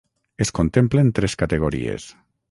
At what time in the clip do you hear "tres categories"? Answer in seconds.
1.19-2.07